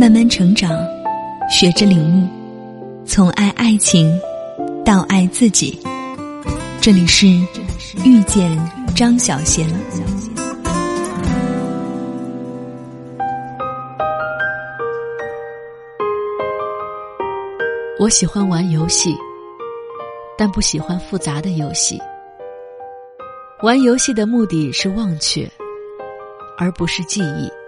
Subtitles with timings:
[0.00, 0.72] 慢慢成长，
[1.50, 2.26] 学着领悟，
[3.04, 4.18] 从爱爱情
[4.82, 5.78] 到爱自己。
[6.80, 7.26] 这里是
[8.02, 8.58] 遇见
[8.96, 9.68] 张小贤。
[17.98, 19.14] 我喜欢玩游戏，
[20.38, 22.00] 但不喜欢复杂的游戏。
[23.62, 25.46] 玩游戏的目的是忘却，
[26.56, 27.59] 而不是记忆。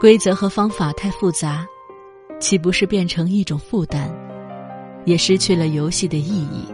[0.00, 1.66] 规则和方法太复杂，
[2.40, 4.10] 岂不是变成一种负担，
[5.04, 6.64] 也失去了游戏的意义？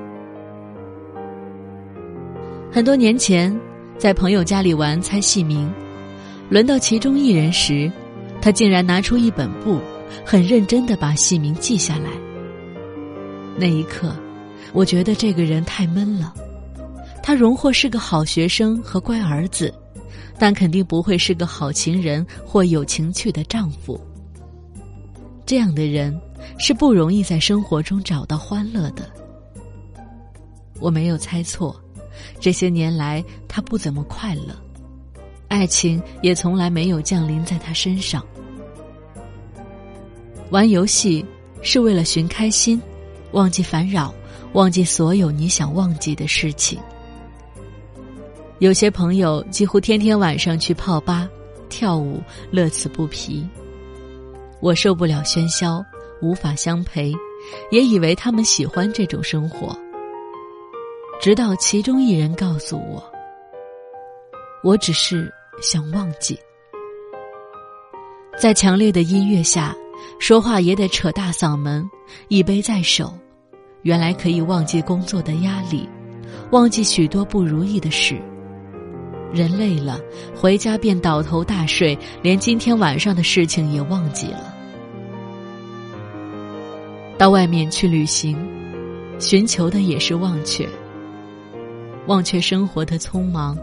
[2.71, 3.53] 很多年前，
[3.99, 5.69] 在朋友家里玩猜戏名，
[6.49, 7.91] 轮到其中一人时，
[8.41, 9.81] 他竟然拿出一本簿，
[10.25, 12.11] 很认真的把戏名记下来。
[13.57, 14.15] 那一刻，
[14.73, 16.33] 我觉得这个人太闷了。
[17.25, 19.75] 他荣获是个好学生和乖儿子，
[20.39, 24.01] 但肯定不会是个好情人或有情趣的丈夫。
[25.45, 26.19] 这样的人
[26.59, 29.09] 是不容易在生活中找到欢乐的。
[30.81, 31.75] 我没有猜错，
[32.41, 34.55] 这些年来他不怎么快乐，
[35.49, 38.25] 爱情也从来没有降临在他身上。
[40.51, 41.25] 玩游戏
[41.63, 42.81] 是为了寻开心。
[43.33, 44.15] 忘记烦扰，
[44.53, 46.79] 忘记所有你想忘记的事情。
[48.59, 51.29] 有些朋友几乎天天晚上去泡吧、
[51.69, 53.47] 跳舞，乐此不疲。
[54.61, 55.85] 我受不了喧嚣，
[56.23, 57.13] 无法相陪，
[57.71, 59.79] 也以为他们喜欢这种生活。
[61.21, 63.05] 直到其中一人告诉我
[64.65, 65.31] ：“我只是
[65.61, 66.39] 想忘记。”
[68.41, 69.77] 在强烈的音乐下，
[70.19, 71.85] 说话也得扯大嗓门，
[72.29, 73.13] 一杯在手。
[73.83, 75.87] 原来可以忘记工作的压力，
[76.53, 78.19] 忘记许多不如意的事。
[79.33, 80.01] 人累了，
[80.35, 84.55] 回家便倒头大睡，连今天晚上的事情也忘记了。
[87.19, 88.37] 到外面去旅行，
[89.19, 90.69] 寻求的也是忘却，
[92.07, 93.57] 忘却生活的匆忙，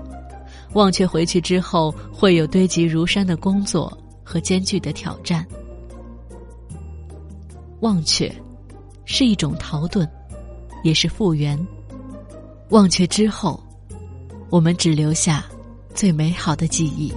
[0.74, 5.46] 忘却回去之后会有堆积如山的工作和艰巨的挑战，
[7.82, 8.34] 忘却。
[9.06, 10.08] 是一种逃遁，
[10.82, 11.60] 也是复原。
[12.70, 13.62] 忘却之后，
[14.50, 15.44] 我们只留下
[15.94, 17.14] 最美好的记忆。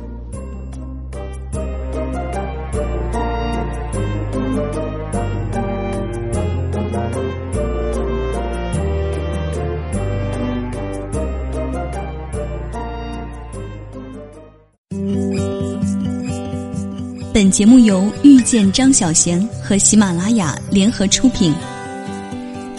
[17.35, 21.53] 本节目由遇见张小贤和喜马拉雅联合出品。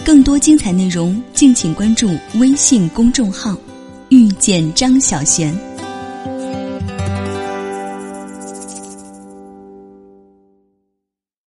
[0.04, 2.10] 更多精彩内容，敬请关注
[2.40, 3.56] 微信公众号
[4.10, 5.56] “遇见张小贤”。